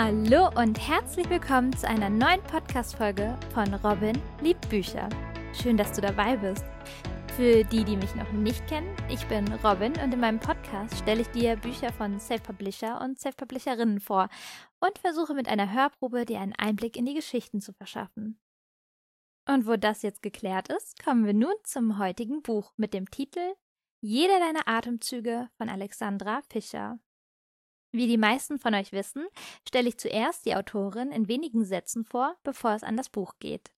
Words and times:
Hallo 0.00 0.48
und 0.54 0.78
herzlich 0.78 1.28
willkommen 1.28 1.76
zu 1.76 1.88
einer 1.88 2.08
neuen 2.08 2.40
Podcast-Folge 2.44 3.36
von 3.52 3.74
Robin 3.74 4.16
liebt 4.40 4.68
Bücher. 4.68 5.08
Schön, 5.52 5.76
dass 5.76 5.90
du 5.90 6.00
dabei 6.00 6.36
bist. 6.36 6.64
Für 7.34 7.64
die, 7.64 7.82
die 7.82 7.96
mich 7.96 8.14
noch 8.14 8.30
nicht 8.30 8.64
kennen, 8.68 8.94
ich 9.10 9.26
bin 9.26 9.52
Robin 9.54 9.94
und 10.00 10.14
in 10.14 10.20
meinem 10.20 10.38
Podcast 10.38 10.96
stelle 10.98 11.22
ich 11.22 11.28
dir 11.30 11.56
Bücher 11.56 11.92
von 11.92 12.20
Self-Publisher 12.20 13.00
und 13.00 13.18
Self-Publisherinnen 13.18 13.98
vor 13.98 14.28
und 14.78 14.96
versuche 15.00 15.34
mit 15.34 15.48
einer 15.48 15.72
Hörprobe 15.72 16.24
dir 16.24 16.38
einen 16.38 16.54
Einblick 16.54 16.96
in 16.96 17.04
die 17.04 17.14
Geschichten 17.14 17.60
zu 17.60 17.72
verschaffen. 17.72 18.38
Und 19.48 19.66
wo 19.66 19.74
das 19.74 20.02
jetzt 20.02 20.22
geklärt 20.22 20.68
ist, 20.68 21.02
kommen 21.02 21.26
wir 21.26 21.34
nun 21.34 21.54
zum 21.64 21.98
heutigen 21.98 22.42
Buch 22.42 22.72
mit 22.76 22.94
dem 22.94 23.10
Titel 23.10 23.54
Jeder 24.00 24.38
deiner 24.38 24.68
Atemzüge 24.68 25.48
von 25.56 25.68
Alexandra 25.68 26.42
Fischer. 26.48 27.00
Wie 27.90 28.06
die 28.06 28.18
meisten 28.18 28.58
von 28.58 28.74
euch 28.74 28.92
wissen, 28.92 29.26
stelle 29.66 29.88
ich 29.88 29.98
zuerst 29.98 30.44
die 30.44 30.54
Autorin 30.54 31.10
in 31.10 31.28
wenigen 31.28 31.64
Sätzen 31.64 32.04
vor, 32.04 32.36
bevor 32.42 32.72
es 32.72 32.82
an 32.82 32.96
das 32.96 33.08
Buch 33.08 33.34
geht. 33.38 33.72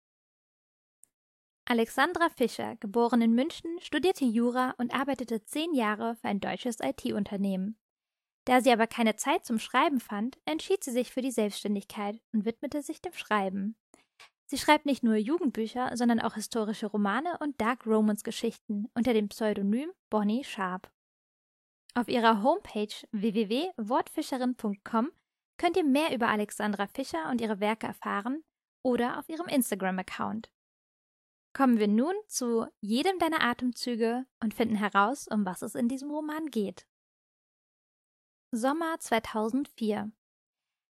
Alexandra 1.66 2.30
Fischer, 2.30 2.76
geboren 2.78 3.22
in 3.22 3.36
München, 3.36 3.70
studierte 3.80 4.26
Jura 4.26 4.74
und 4.80 4.92
arbeitete 4.92 5.44
zehn 5.44 5.76
Jahre 5.76 6.16
für 6.16 6.28
ein 6.28 6.40
deutsches 6.40 6.78
IT-Unternehmen. 6.82 7.78
Da 8.46 8.62
sie 8.62 8.72
aber 8.72 8.88
keine 8.88 9.16
Zeit 9.16 9.46
zum 9.46 9.60
Schreiben 9.60 10.00
fand, 10.00 10.40
entschied 10.46 10.84
sie 10.84 10.90
sich 10.92 11.12
für 11.12 11.22
die 11.22 11.30
Selbstständigkeit 11.30 12.20
und 12.34 12.46
widmete 12.46 12.82
sich 12.82 13.02
dem 13.02 13.14
Schreiben. 13.14 13.76
Sie 14.48 14.58
schreibt 14.58 14.88
nicht 14.88 15.04
nur 15.04 15.16
Jugendbücher, 15.16 15.96
sondern 15.96 16.20
auch 16.20 16.34
historische 16.34 16.88
Romane 16.88 17.38
und 17.40 17.62
Dark 17.62 17.86
Romance 17.86 18.24
Geschichten 18.24 18.88
unter 18.96 19.14
dem 19.14 19.30
Pseudonym 19.30 19.92
Bonnie 20.10 20.44
Sharp. 20.44 20.90
Auf 21.96 22.08
ihrer 22.08 22.44
Homepage 22.44 22.94
www.wortfischerin.com 23.12 25.12
könnt 25.58 25.78
ihr 25.78 25.84
mehr 25.84 26.14
über 26.14 26.30
Alexandra 26.30 26.88
Fischer 26.88 27.30
und 27.30 27.42
ihre 27.42 27.60
Werke 27.60 27.88
erfahren 27.88 28.44
oder 28.84 29.20
auf 29.20 29.28
ihrem 29.28 29.48
Instagram-Account. 29.48 30.52
Kommen 31.54 31.80
wir 31.80 31.88
nun 31.88 32.14
zu 32.28 32.68
jedem 32.80 33.18
deiner 33.20 33.42
Atemzüge 33.42 34.26
und 34.42 34.54
finden 34.54 34.76
heraus, 34.76 35.28
um 35.28 35.46
was 35.46 35.62
es 35.62 35.76
in 35.76 35.88
diesem 35.88 36.12
Roman 36.12 36.48
geht. 36.48 36.86
Sommer 38.52 39.00
2004 39.00 40.12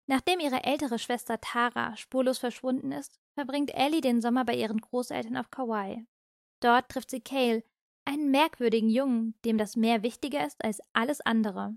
Nachdem 0.09 0.41
ihre 0.41 0.65
ältere 0.65 0.99
Schwester 0.99 1.41
Tara 1.41 1.97
spurlos 1.97 2.39
verschwunden 2.39 2.93
ist, 2.93 3.19
verbringt 3.35 3.75
Ellie 3.75 4.01
den 4.01 4.21
Sommer 4.21 4.45
bei 4.45 4.55
ihren 4.55 4.81
Großeltern 4.81 5.37
auf 5.37 5.51
Kauai. 5.51 6.07
Dort 6.61 6.89
trifft 6.89 7.11
sie 7.11 7.21
Cale, 7.21 7.65
einen 8.07 8.31
merkwürdigen 8.31 8.89
Jungen, 8.89 9.35
dem 9.45 9.59
das 9.59 9.77
Meer 9.77 10.03
wichtiger 10.03 10.47
ist 10.47 10.65
als 10.65 10.81
alles 10.93 11.21
andere. 11.21 11.77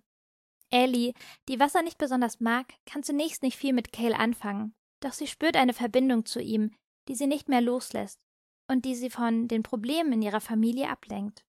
Ellie, 0.69 1.13
die 1.47 1.59
Wasser 1.59 1.81
nicht 1.81 1.97
besonders 1.97 2.39
mag, 2.39 2.73
kann 2.85 3.03
zunächst 3.03 3.41
nicht 3.41 3.57
viel 3.57 3.73
mit 3.73 3.91
Cale 3.91 4.17
anfangen, 4.17 4.75
doch 4.99 5.13
sie 5.13 5.27
spürt 5.27 5.55
eine 5.55 5.73
Verbindung 5.73 6.25
zu 6.25 6.39
ihm, 6.41 6.71
die 7.07 7.15
sie 7.15 7.27
nicht 7.27 7.49
mehr 7.49 7.61
loslässt 7.61 8.19
und 8.67 8.85
die 8.85 8.95
sie 8.95 9.09
von 9.09 9.47
den 9.47 9.63
Problemen 9.63 10.13
in 10.13 10.21
ihrer 10.21 10.41
Familie 10.41 10.89
ablenkt. 10.89 11.43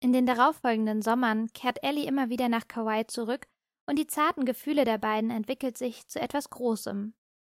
In 0.00 0.12
den 0.12 0.26
darauffolgenden 0.26 1.02
Sommern 1.02 1.52
kehrt 1.52 1.82
Ellie 1.82 2.06
immer 2.06 2.30
wieder 2.30 2.48
nach 2.48 2.68
Kauai 2.68 3.04
zurück 3.04 3.46
und 3.86 3.98
die 3.98 4.06
zarten 4.06 4.44
Gefühle 4.44 4.84
der 4.84 4.98
beiden 4.98 5.30
entwickelt 5.30 5.76
sich 5.76 6.06
zu 6.06 6.20
etwas 6.20 6.50
Großem. 6.50 7.14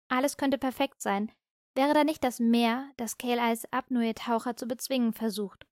Alles 0.09 0.37
könnte 0.37 0.59
perfekt 0.59 1.03
sein, 1.03 1.31
wäre 1.77 1.95
da 1.95 2.03
nicht 2.03 2.25
das 2.25 2.41
Meer, 2.41 2.91
das 2.97 3.19
Cale 3.19 3.43
als 3.43 3.71
Apnoe-Taucher 3.73 4.56
zu 4.56 4.67
bezwingen 4.67 5.12
versucht. 5.12 5.67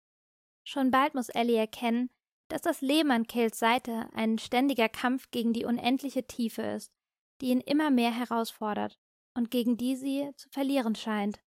Schon 0.68 0.90
bald 0.90 1.14
muss 1.14 1.30
Ellie 1.30 1.56
erkennen, 1.56 2.10
dass 2.48 2.60
das 2.60 2.82
Leben 2.82 3.10
an 3.10 3.26
Cales 3.26 3.58
Seite 3.58 4.10
ein 4.12 4.36
ständiger 4.36 4.90
Kampf 4.90 5.30
gegen 5.30 5.54
die 5.54 5.64
unendliche 5.64 6.26
Tiefe 6.26 6.60
ist, 6.60 6.92
die 7.40 7.46
ihn 7.46 7.62
immer 7.62 7.88
mehr 7.88 8.10
herausfordert 8.10 8.98
und 9.32 9.50
gegen 9.50 9.78
die 9.78 9.96
sie 9.96 10.30
zu 10.36 10.50
verlieren 10.50 10.94
scheint. 10.94 11.40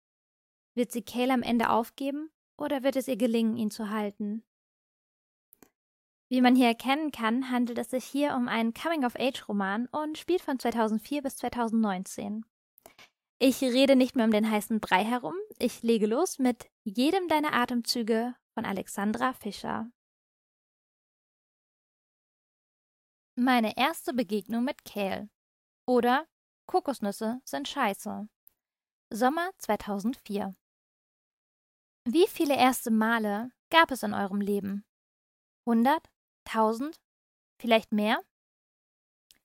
Wird 0.75 0.91
sie 0.91 1.03
Cale 1.03 1.35
am 1.35 1.43
Ende 1.43 1.69
aufgeben 1.69 2.31
oder 2.57 2.83
wird 2.83 2.97
es 2.97 3.09
ihr 3.09 3.19
gelingen, 3.19 3.59
ihn 3.59 3.71
zu 3.71 3.91
halten? 3.91 4.43
Wie 6.31 6.41
man 6.41 6.57
hier 6.57 6.69
erkennen 6.69 7.13
kann, 7.13 7.51
handelt 7.51 7.77
es 7.77 7.91
sich 7.91 8.07
hier 8.07 8.35
um 8.35 8.49
einen 8.49 8.73
Coming-of-Age-Roman 8.73 9.87
und 9.89 10.17
spielt 10.17 10.41
von 10.41 10.59
2004 10.59 11.21
bis 11.21 11.37
2019. 11.37 12.47
Ich 13.39 13.61
rede 13.61 13.97
nicht 13.97 14.17
mehr 14.17 14.25
um 14.25 14.33
den 14.33 14.51
heißen 14.51 14.81
Brei 14.81 15.05
herum, 15.05 15.35
ich 15.59 15.83
lege 15.83 16.07
los 16.07 16.39
mit 16.39 16.71
jedem 16.85 17.29
deiner 17.29 17.53
Atemzüge 17.53 18.35
von 18.55 18.65
Alexandra 18.65 19.33
Fischer. 19.33 19.91
Meine 23.37 23.77
erste 23.77 24.13
Begegnung 24.13 24.65
mit 24.65 24.85
Kale 24.85 25.31
oder 25.87 26.27
Kokosnüsse 26.67 27.41
sind 27.45 27.69
scheiße. 27.69 28.29
Sommer 29.13 29.51
2004. 29.59 30.55
Wie 32.05 32.27
viele 32.29 32.57
erste 32.57 32.91
Male 32.91 33.51
gab 33.71 33.91
es 33.91 34.03
in 34.03 34.15
eurem 34.15 34.41
Leben? 34.41 34.85
Hundert? 35.67 36.11
Tausend? 36.45 37.01
Vielleicht 37.59 37.93
mehr? 37.93 38.21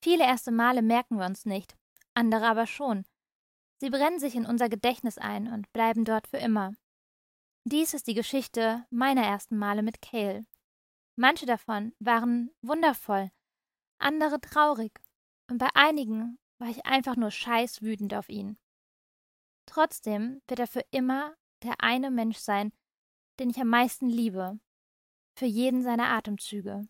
Viele 0.01 0.23
erste 0.23 0.51
Male 0.51 0.81
merken 0.81 1.17
wir 1.17 1.25
uns 1.25 1.45
nicht, 1.45 1.75
andere 2.13 2.47
aber 2.47 2.67
schon. 2.67 3.05
Sie 3.81 3.89
brennen 3.89 4.19
sich 4.19 4.35
in 4.35 4.45
unser 4.45 4.69
Gedächtnis 4.69 5.17
ein 5.17 5.51
und 5.51 5.71
bleiben 5.73 6.05
dort 6.05 6.27
für 6.27 6.37
immer. 6.37 6.73
Dies 7.67 7.95
ist 7.95 8.05
die 8.05 8.13
Geschichte 8.13 8.85
meiner 8.91 9.23
ersten 9.23 9.57
Male 9.57 9.81
mit 9.81 9.99
Cale. 9.99 10.45
Manche 11.15 11.47
davon 11.47 11.95
waren 11.97 12.51
wundervoll, 12.61 13.31
andere 13.97 14.39
traurig, 14.39 14.91
und 15.49 15.57
bei 15.57 15.69
einigen 15.73 16.37
war 16.59 16.69
ich 16.69 16.85
einfach 16.85 17.15
nur 17.15 17.31
scheiß 17.31 17.81
wütend 17.81 18.13
auf 18.13 18.29
ihn. 18.29 18.59
Trotzdem 19.65 20.43
wird 20.47 20.59
er 20.59 20.67
für 20.67 20.85
immer 20.91 21.35
der 21.63 21.81
eine 21.81 22.11
Mensch 22.11 22.37
sein, 22.37 22.71
den 23.39 23.49
ich 23.49 23.59
am 23.59 23.69
meisten 23.69 24.09
liebe, 24.09 24.59
für 25.35 25.47
jeden 25.47 25.81
seiner 25.81 26.09
Atemzüge. 26.09 26.87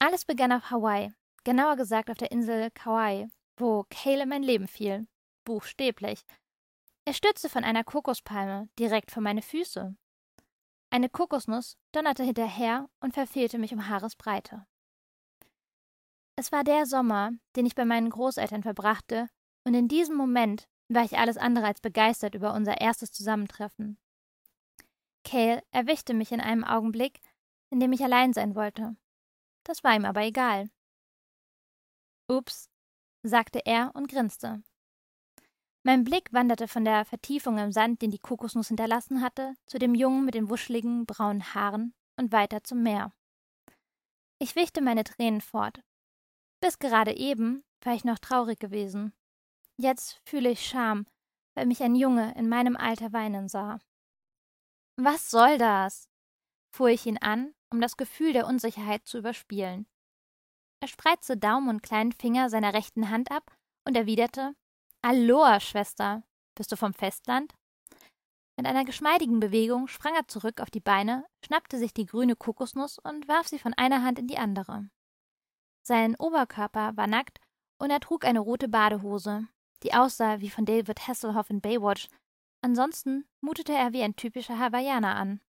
Alles 0.00 0.24
begann 0.24 0.50
auf 0.50 0.72
Hawaii, 0.72 1.14
genauer 1.44 1.76
gesagt 1.76 2.10
auf 2.10 2.18
der 2.18 2.32
Insel 2.32 2.72
Kauai, 2.72 3.28
wo 3.56 3.84
Cale 3.88 4.24
in 4.24 4.28
mein 4.28 4.42
Leben 4.42 4.66
fiel, 4.66 5.06
buchstäblich, 5.44 6.24
er 7.04 7.12
stürzte 7.12 7.48
von 7.48 7.64
einer 7.64 7.84
Kokospalme 7.84 8.68
direkt 8.78 9.10
vor 9.10 9.22
meine 9.22 9.42
Füße. 9.42 9.94
Eine 10.90 11.08
Kokosnuss 11.08 11.76
donnerte 11.92 12.22
hinterher 12.22 12.88
und 13.00 13.14
verfehlte 13.14 13.58
mich 13.58 13.72
um 13.72 13.88
Haaresbreite. 13.88 14.66
Es 16.36 16.50
war 16.50 16.64
der 16.64 16.86
Sommer, 16.86 17.32
den 17.56 17.66
ich 17.66 17.74
bei 17.74 17.84
meinen 17.84 18.10
Großeltern 18.10 18.62
verbrachte, 18.62 19.28
und 19.64 19.74
in 19.74 19.88
diesem 19.88 20.16
Moment 20.16 20.68
war 20.88 21.04
ich 21.04 21.18
alles 21.18 21.36
andere 21.36 21.66
als 21.66 21.80
begeistert 21.80 22.34
über 22.34 22.54
unser 22.54 22.80
erstes 22.80 23.12
Zusammentreffen. 23.12 23.98
Cale 25.24 25.62
erwischte 25.70 26.14
mich 26.14 26.32
in 26.32 26.40
einem 26.40 26.64
Augenblick, 26.64 27.20
in 27.70 27.80
dem 27.80 27.92
ich 27.92 28.04
allein 28.04 28.32
sein 28.32 28.54
wollte. 28.54 28.96
Das 29.64 29.82
war 29.82 29.94
ihm 29.94 30.04
aber 30.04 30.22
egal. 30.22 30.70
Ups, 32.28 32.68
sagte 33.22 33.60
er 33.64 33.90
und 33.94 34.08
grinste. 34.08 34.62
Mein 35.86 36.02
Blick 36.02 36.32
wanderte 36.32 36.66
von 36.66 36.86
der 36.86 37.04
Vertiefung 37.04 37.58
im 37.58 37.70
Sand, 37.70 38.00
den 38.00 38.10
die 38.10 38.18
Kokosnuss 38.18 38.68
hinterlassen 38.68 39.20
hatte, 39.20 39.54
zu 39.66 39.78
dem 39.78 39.94
Jungen 39.94 40.24
mit 40.24 40.34
den 40.34 40.48
wuscheligen, 40.48 41.04
braunen 41.04 41.54
Haaren 41.54 41.92
und 42.16 42.32
weiter 42.32 42.64
zum 42.64 42.82
Meer. 42.82 43.12
Ich 44.38 44.56
wischte 44.56 44.80
meine 44.80 45.04
Tränen 45.04 45.42
fort. 45.42 45.82
Bis 46.60 46.78
gerade 46.78 47.14
eben 47.14 47.64
war 47.82 47.94
ich 47.94 48.04
noch 48.04 48.18
traurig 48.18 48.58
gewesen. 48.58 49.12
Jetzt 49.76 50.22
fühle 50.24 50.50
ich 50.50 50.66
Scham, 50.66 51.06
weil 51.54 51.66
mich 51.66 51.82
ein 51.82 51.94
Junge 51.94 52.34
in 52.34 52.48
meinem 52.48 52.76
Alter 52.78 53.12
weinen 53.12 53.48
sah. 53.48 53.78
Was 54.96 55.30
soll 55.30 55.58
das? 55.58 56.08
fuhr 56.74 56.88
ich 56.88 57.04
ihn 57.04 57.18
an, 57.18 57.54
um 57.70 57.82
das 57.82 57.98
Gefühl 57.98 58.32
der 58.32 58.46
Unsicherheit 58.46 59.06
zu 59.06 59.18
überspielen. 59.18 59.86
Er 60.80 60.88
spreizte 60.88 61.36
Daumen 61.36 61.68
und 61.68 61.82
kleinen 61.82 62.12
Finger 62.12 62.48
seiner 62.48 62.72
rechten 62.72 63.10
Hand 63.10 63.30
ab 63.30 63.54
und 63.86 63.96
erwiderte 63.96 64.54
Aloha, 65.06 65.60
Schwester. 65.60 66.22
Bist 66.54 66.72
du 66.72 66.76
vom 66.76 66.94
Festland? 66.94 67.52
Mit 68.56 68.64
einer 68.64 68.86
geschmeidigen 68.86 69.38
Bewegung 69.38 69.86
sprang 69.86 70.14
er 70.14 70.26
zurück 70.28 70.62
auf 70.62 70.70
die 70.70 70.80
Beine, 70.80 71.26
schnappte 71.44 71.78
sich 71.78 71.92
die 71.92 72.06
grüne 72.06 72.36
Kokosnuss 72.36 72.98
und 73.00 73.28
warf 73.28 73.46
sie 73.46 73.58
von 73.58 73.74
einer 73.74 74.02
Hand 74.02 74.18
in 74.18 74.28
die 74.28 74.38
andere. 74.38 74.88
Sein 75.86 76.16
Oberkörper 76.16 76.96
war 76.96 77.06
nackt 77.06 77.38
und 77.78 77.90
er 77.90 78.00
trug 78.00 78.24
eine 78.24 78.40
rote 78.40 78.66
Badehose, 78.66 79.46
die 79.82 79.92
aussah 79.92 80.40
wie 80.40 80.48
von 80.48 80.64
David 80.64 81.06
Hasselhoff 81.06 81.50
in 81.50 81.60
Baywatch. 81.60 82.08
Ansonsten 82.62 83.26
mutete 83.42 83.74
er 83.74 83.92
wie 83.92 84.02
ein 84.02 84.16
typischer 84.16 84.58
Hawaiianer 84.58 85.16
an. 85.16 85.42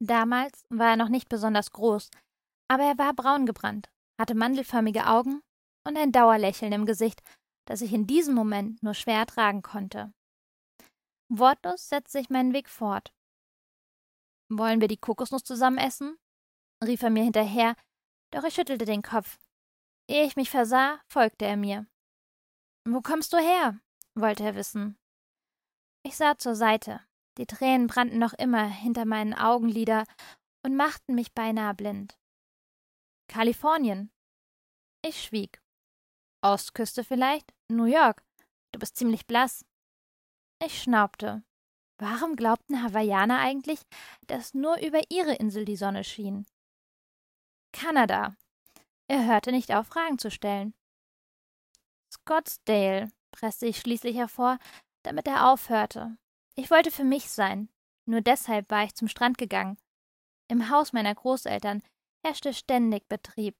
Damals 0.00 0.64
war 0.70 0.88
er 0.88 0.96
noch 0.96 1.08
nicht 1.08 1.28
besonders 1.28 1.70
groß, 1.70 2.10
aber 2.66 2.82
er 2.82 2.98
war 2.98 3.14
braun 3.14 3.46
gebrannt, 3.46 3.90
hatte 4.18 4.34
mandelförmige 4.34 5.06
Augen 5.06 5.40
und 5.86 5.96
ein 5.96 6.10
Dauerlächeln 6.10 6.72
im 6.72 6.84
Gesicht, 6.84 7.22
das 7.66 7.80
ich 7.80 7.92
in 7.92 8.06
diesem 8.06 8.34
Moment 8.34 8.82
nur 8.82 8.94
schwer 8.94 9.18
ertragen 9.18 9.62
konnte. 9.62 10.12
Wortlos 11.28 11.88
setzte 11.88 12.18
ich 12.18 12.30
meinen 12.30 12.52
Weg 12.52 12.68
fort. 12.68 13.12
Wollen 14.48 14.80
wir 14.80 14.88
die 14.88 14.96
Kokosnuss 14.96 15.44
zusammen 15.44 15.78
essen? 15.78 16.18
rief 16.82 17.02
er 17.02 17.10
mir 17.10 17.22
hinterher, 17.22 17.76
doch 18.32 18.44
ich 18.44 18.54
schüttelte 18.54 18.84
den 18.84 19.02
Kopf. 19.02 19.38
Ehe 20.08 20.24
ich 20.24 20.34
mich 20.36 20.50
versah, 20.50 21.00
folgte 21.06 21.44
er 21.44 21.56
mir. 21.56 21.86
Wo 22.84 23.00
kommst 23.00 23.32
du 23.32 23.38
her? 23.38 23.78
wollte 24.14 24.42
er 24.42 24.56
wissen. 24.56 24.98
Ich 26.02 26.16
sah 26.16 26.36
zur 26.36 26.56
Seite. 26.56 27.00
Die 27.38 27.46
Tränen 27.46 27.86
brannten 27.86 28.18
noch 28.18 28.32
immer 28.32 28.66
hinter 28.66 29.04
meinen 29.04 29.34
Augenlider 29.34 30.04
und 30.64 30.76
machten 30.76 31.14
mich 31.14 31.32
beinahe 31.32 31.74
blind. 31.74 32.18
Kalifornien. 33.28 34.10
Ich 35.02 35.22
schwieg. 35.22 35.62
Ostküste 36.42 37.04
vielleicht? 37.04 37.52
New 37.68 37.84
York. 37.84 38.22
Du 38.72 38.78
bist 38.78 38.96
ziemlich 38.96 39.26
blass. 39.26 39.64
Ich 40.64 40.82
schnaubte. 40.82 41.42
Warum 41.98 42.36
glaubten 42.36 42.82
Hawaiianer 42.82 43.38
eigentlich, 43.38 43.80
dass 44.26 44.54
nur 44.54 44.78
über 44.78 45.00
ihre 45.10 45.34
Insel 45.34 45.64
die 45.64 45.76
Sonne 45.76 46.04
schien? 46.04 46.46
Kanada. 47.72 48.36
Er 49.06 49.26
hörte 49.26 49.52
nicht 49.52 49.74
auf, 49.74 49.88
Fragen 49.88 50.18
zu 50.18 50.30
stellen. 50.30 50.74
Scottsdale, 52.12 53.10
presste 53.32 53.66
ich 53.66 53.78
schließlich 53.78 54.16
hervor, 54.16 54.58
damit 55.02 55.26
er 55.26 55.50
aufhörte. 55.50 56.16
Ich 56.54 56.70
wollte 56.70 56.90
für 56.90 57.04
mich 57.04 57.30
sein. 57.30 57.68
Nur 58.06 58.22
deshalb 58.22 58.70
war 58.70 58.84
ich 58.84 58.94
zum 58.94 59.08
Strand 59.08 59.38
gegangen. 59.38 59.78
Im 60.48 60.70
Haus 60.70 60.92
meiner 60.92 61.14
Großeltern 61.14 61.82
herrschte 62.24 62.54
ständig 62.54 63.08
Betrieb. 63.08 63.56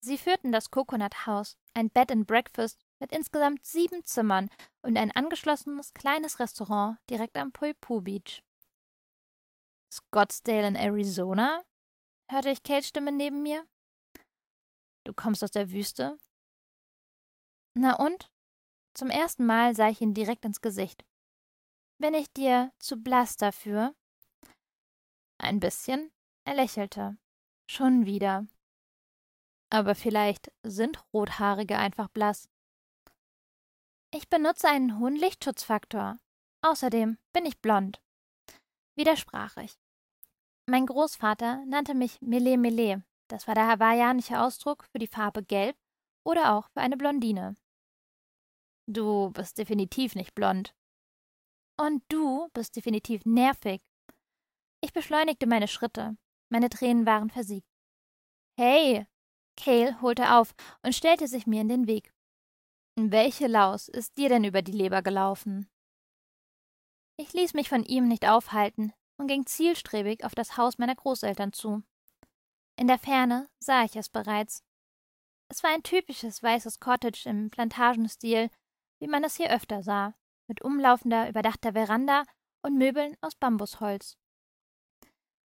Sie 0.00 0.18
führten 0.18 0.50
das 0.50 0.70
Coconut 0.70 1.26
House, 1.26 1.58
ein 1.74 1.90
Bed 1.90 2.10
and 2.10 2.26
Breakfast 2.26 2.78
mit 2.98 3.12
insgesamt 3.12 3.64
sieben 3.64 4.04
Zimmern 4.04 4.50
und 4.82 4.96
ein 4.96 5.10
angeschlossenes 5.12 5.94
kleines 5.94 6.38
Restaurant 6.38 6.98
direkt 7.08 7.36
am 7.36 7.52
Pulpu 7.52 8.00
Beach. 8.00 8.42
Scottsdale 9.92 10.68
in 10.68 10.76
Arizona? 10.76 11.64
hörte 12.30 12.50
ich 12.50 12.62
Kates 12.62 12.88
Stimme 12.88 13.12
neben 13.12 13.42
mir. 13.42 13.66
Du 15.04 15.12
kommst 15.12 15.42
aus 15.42 15.50
der 15.50 15.70
Wüste? 15.70 16.18
Na 17.74 17.96
und? 17.96 18.30
Zum 18.94 19.10
ersten 19.10 19.46
Mal 19.46 19.74
sah 19.74 19.88
ich 19.88 20.00
ihn 20.00 20.14
direkt 20.14 20.44
ins 20.44 20.60
Gesicht. 20.60 21.04
Bin 21.98 22.14
ich 22.14 22.32
dir 22.32 22.72
zu 22.78 22.96
blass 22.96 23.36
dafür? 23.36 23.94
Ein 25.38 25.60
bisschen. 25.60 26.10
Er 26.44 26.54
lächelte. 26.54 27.16
Schon 27.70 28.06
wieder. 28.06 28.46
Aber 29.70 29.94
vielleicht 29.94 30.50
sind 30.62 31.02
Rothaarige 31.12 31.78
einfach 31.78 32.08
blass. 32.08 32.48
Ich 34.12 34.28
benutze 34.28 34.68
einen 34.68 34.98
hohen 34.98 35.14
Lichtschutzfaktor. 35.14 36.18
Außerdem 36.62 37.18
bin 37.32 37.46
ich 37.46 37.60
blond. 37.60 38.02
Widersprach 38.96 39.56
ich. 39.58 39.78
Mein 40.66 40.86
Großvater 40.86 41.64
nannte 41.66 41.94
mich 41.94 42.20
Mele 42.20 42.58
Mele. 42.58 43.04
Das 43.28 43.46
war 43.46 43.54
der 43.54 43.68
hawaiianische 43.68 44.40
Ausdruck 44.40 44.84
für 44.90 44.98
die 44.98 45.06
Farbe 45.06 45.44
Gelb 45.44 45.76
oder 46.24 46.54
auch 46.54 46.68
für 46.70 46.80
eine 46.80 46.96
Blondine. 46.96 47.56
Du 48.86 49.30
bist 49.30 49.56
definitiv 49.58 50.16
nicht 50.16 50.34
blond. 50.34 50.74
Und 51.76 52.02
du 52.08 52.48
bist 52.52 52.74
definitiv 52.74 53.24
nervig. 53.24 53.80
Ich 54.80 54.92
beschleunigte 54.92 55.46
meine 55.46 55.68
Schritte. 55.68 56.16
Meine 56.48 56.68
Tränen 56.68 57.06
waren 57.06 57.30
versiegt. 57.30 57.68
Hey! 58.58 59.06
Cale 59.60 60.00
holte 60.00 60.32
auf 60.34 60.54
und 60.82 60.94
stellte 60.94 61.28
sich 61.28 61.46
mir 61.46 61.60
in 61.60 61.68
den 61.68 61.86
Weg. 61.86 62.12
Welche 62.96 63.46
Laus 63.46 63.88
ist 63.88 64.18
dir 64.18 64.28
denn 64.28 64.44
über 64.44 64.62
die 64.62 64.72
Leber 64.72 65.02
gelaufen? 65.02 65.68
Ich 67.16 67.32
ließ 67.32 67.54
mich 67.54 67.68
von 67.68 67.84
ihm 67.84 68.08
nicht 68.08 68.26
aufhalten 68.26 68.92
und 69.18 69.26
ging 69.26 69.46
zielstrebig 69.46 70.24
auf 70.24 70.34
das 70.34 70.56
Haus 70.56 70.78
meiner 70.78 70.94
Großeltern 70.94 71.52
zu. 71.52 71.82
In 72.76 72.86
der 72.86 72.98
Ferne 72.98 73.48
sah 73.58 73.84
ich 73.84 73.96
es 73.96 74.08
bereits. 74.08 74.64
Es 75.48 75.62
war 75.62 75.70
ein 75.70 75.82
typisches 75.82 76.42
weißes 76.42 76.80
Cottage 76.80 77.28
im 77.28 77.50
Plantagenstil, 77.50 78.50
wie 79.00 79.08
man 79.08 79.24
es 79.24 79.36
hier 79.36 79.50
öfter 79.50 79.82
sah, 79.82 80.14
mit 80.48 80.62
umlaufender, 80.62 81.28
überdachter 81.28 81.72
Veranda 81.72 82.24
und 82.62 82.78
Möbeln 82.78 83.16
aus 83.20 83.34
Bambusholz. 83.34 84.16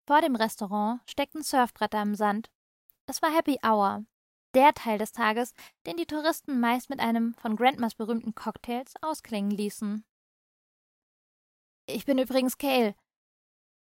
Vor 0.06 0.20
dem 0.20 0.36
Restaurant 0.36 1.00
steckten 1.08 1.42
Surfbretter 1.42 2.02
im 2.02 2.14
Sand. 2.14 2.50
Es 3.06 3.20
war 3.20 3.30
Happy 3.30 3.58
Hour, 3.62 4.06
der 4.54 4.72
Teil 4.72 4.98
des 4.98 5.12
Tages, 5.12 5.52
den 5.86 5.96
die 5.96 6.06
Touristen 6.06 6.58
meist 6.58 6.88
mit 6.88 7.00
einem 7.00 7.34
von 7.34 7.56
Grandmas 7.56 7.94
berühmten 7.94 8.34
Cocktails 8.34 8.94
ausklingen 9.02 9.50
ließen. 9.50 10.04
Ich 11.86 12.06
bin 12.06 12.18
übrigens 12.18 12.56
Cale. 12.56 12.94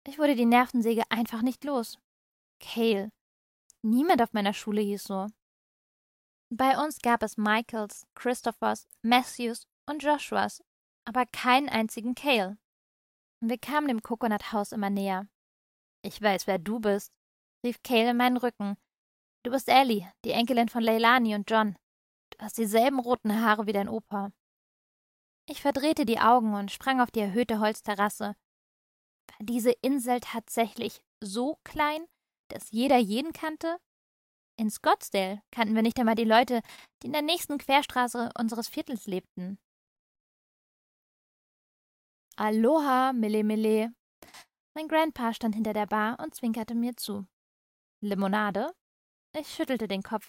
Ich 0.06 0.18
wurde 0.18 0.36
die 0.36 0.46
Nervensäge 0.46 1.02
einfach 1.10 1.42
nicht 1.42 1.64
los. 1.64 1.98
Cale. 2.60 3.10
Niemand 3.82 4.22
auf 4.22 4.32
meiner 4.32 4.54
Schule 4.54 4.80
hieß 4.80 5.04
so. 5.04 5.26
Bei 6.50 6.82
uns 6.82 6.98
gab 6.98 7.22
es 7.22 7.36
Michaels, 7.36 8.06
Christophers, 8.14 8.88
Matthews 9.02 9.66
und 9.86 10.02
Joshuas, 10.02 10.64
aber 11.04 11.26
keinen 11.26 11.68
einzigen 11.68 12.14
Cale. 12.14 12.58
Wir 13.40 13.58
kamen 13.58 13.88
dem 13.88 14.02
Coconut 14.02 14.52
House 14.52 14.72
immer 14.72 14.90
näher. 14.90 15.28
Ich 16.02 16.20
weiß, 16.20 16.46
wer 16.46 16.58
du 16.58 16.80
bist, 16.80 17.12
rief 17.64 17.82
Cale 17.82 18.10
in 18.10 18.16
meinen 18.16 18.38
Rücken, 18.38 18.76
Du 19.42 19.50
bist 19.50 19.68
Ellie, 19.68 20.12
die 20.24 20.32
Enkelin 20.32 20.68
von 20.68 20.82
Leilani 20.82 21.34
und 21.34 21.50
John. 21.50 21.76
Du 22.30 22.38
hast 22.44 22.58
dieselben 22.58 23.00
roten 23.00 23.40
Haare 23.40 23.66
wie 23.66 23.72
dein 23.72 23.88
Opa. 23.88 24.32
Ich 25.48 25.62
verdrehte 25.62 26.04
die 26.04 26.20
Augen 26.20 26.54
und 26.54 26.70
sprang 26.70 27.00
auf 27.00 27.10
die 27.10 27.20
erhöhte 27.20 27.58
Holzterrasse. 27.58 28.36
War 29.30 29.38
diese 29.40 29.72
Insel 29.82 30.20
tatsächlich 30.20 31.00
so 31.20 31.58
klein, 31.64 32.04
dass 32.48 32.70
jeder 32.70 32.98
jeden 32.98 33.32
kannte? 33.32 33.78
In 34.58 34.70
Scottsdale 34.70 35.42
kannten 35.50 35.74
wir 35.74 35.82
nicht 35.82 35.98
einmal 35.98 36.16
die 36.16 36.24
Leute, 36.24 36.60
die 37.02 37.06
in 37.06 37.14
der 37.14 37.22
nächsten 37.22 37.56
Querstraße 37.56 38.30
unseres 38.38 38.68
Viertels 38.68 39.06
lebten. 39.06 39.58
Aloha, 42.36 43.14
Mille 43.14 43.42
Mille. 43.42 43.94
Mein 44.74 44.86
Grandpa 44.86 45.32
stand 45.32 45.54
hinter 45.54 45.72
der 45.72 45.86
Bar 45.86 46.18
und 46.20 46.34
zwinkerte 46.34 46.74
mir 46.74 46.94
zu. 46.96 47.26
Limonade? 48.02 48.74
Ich 49.32 49.54
schüttelte 49.54 49.86
den 49.86 50.02
Kopf. 50.02 50.28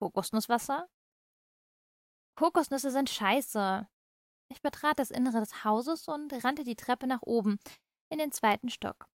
Kokosnusswasser? 0.00 0.88
Kokosnüsse 2.34 2.90
sind 2.90 3.10
scheiße. 3.10 3.86
Ich 4.48 4.62
betrat 4.62 4.98
das 4.98 5.10
Innere 5.10 5.40
des 5.40 5.64
Hauses 5.64 6.08
und 6.08 6.32
rannte 6.44 6.64
die 6.64 6.76
Treppe 6.76 7.06
nach 7.06 7.20
oben, 7.22 7.58
in 8.08 8.18
den 8.18 8.32
zweiten 8.32 8.70
Stock. 8.70 9.06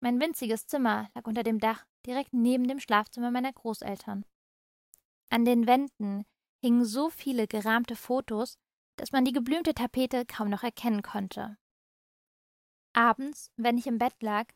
Mein 0.00 0.20
winziges 0.20 0.66
Zimmer 0.66 1.10
lag 1.14 1.26
unter 1.26 1.42
dem 1.42 1.58
Dach, 1.58 1.84
direkt 2.06 2.32
neben 2.32 2.66
dem 2.66 2.80
Schlafzimmer 2.80 3.30
meiner 3.30 3.52
Großeltern. 3.52 4.24
An 5.28 5.44
den 5.44 5.66
Wänden 5.66 6.24
hingen 6.62 6.86
so 6.86 7.10
viele 7.10 7.46
gerahmte 7.46 7.94
Fotos, 7.94 8.56
dass 8.96 9.12
man 9.12 9.26
die 9.26 9.32
geblümte 9.32 9.74
Tapete 9.74 10.24
kaum 10.24 10.48
noch 10.48 10.62
erkennen 10.62 11.02
konnte. 11.02 11.58
Abends, 12.94 13.52
wenn 13.56 13.76
ich 13.76 13.86
im 13.86 13.98
Bett 13.98 14.22
lag, 14.22 14.46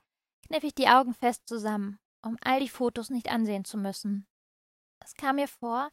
kniff 0.47 0.65
ich 0.65 0.75
die 0.75 0.89
Augen 0.89 1.13
fest 1.13 1.47
zusammen 1.47 1.99
um 2.23 2.37
all 2.43 2.61
die 2.61 2.69
Fotos 2.69 3.11
nicht 3.11 3.31
ansehen 3.31 3.65
zu 3.65 3.77
müssen. 3.77 4.27
Es 5.01 5.15
kam 5.15 5.37
mir 5.37 5.49
vor, 5.49 5.91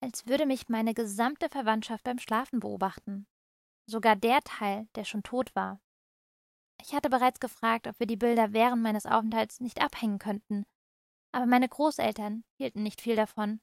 als 0.00 0.26
würde 0.26 0.46
mich 0.46 0.68
meine 0.68 0.94
gesamte 0.94 1.48
Verwandtschaft 1.48 2.04
beim 2.04 2.18
Schlafen 2.18 2.60
beobachten. 2.60 3.26
Sogar 3.86 4.16
der 4.16 4.40
Teil, 4.42 4.88
der 4.94 5.04
schon 5.04 5.22
tot 5.22 5.54
war. 5.54 5.80
Ich 6.80 6.94
hatte 6.94 7.10
bereits 7.10 7.40
gefragt, 7.40 7.86
ob 7.86 7.98
wir 8.00 8.06
die 8.06 8.16
Bilder 8.16 8.52
während 8.52 8.82
meines 8.82 9.06
Aufenthalts 9.06 9.60
nicht 9.60 9.80
abhängen 9.80 10.18
könnten, 10.18 10.64
aber 11.32 11.46
meine 11.46 11.68
Großeltern 11.68 12.44
hielten 12.58 12.82
nicht 12.82 13.00
viel 13.00 13.16
davon. 13.16 13.60